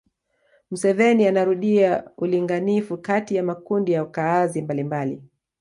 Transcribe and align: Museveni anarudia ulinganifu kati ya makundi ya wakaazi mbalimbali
Museveni 0.71 1.27
anarudia 1.27 2.09
ulinganifu 2.17 2.97
kati 2.97 3.35
ya 3.35 3.43
makundi 3.43 3.91
ya 3.91 4.03
wakaazi 4.03 4.61
mbalimbali 4.61 5.23